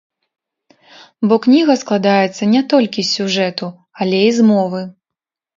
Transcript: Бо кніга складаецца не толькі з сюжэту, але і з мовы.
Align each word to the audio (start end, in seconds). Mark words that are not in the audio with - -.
Бо 1.31 1.35
кніга 1.43 1.75
складаецца 1.83 2.43
не 2.53 2.61
толькі 2.73 3.01
з 3.05 3.09
сюжэту, 3.21 3.71
але 4.03 4.27
і 4.31 4.33
з 4.39 4.51
мовы. 4.53 4.81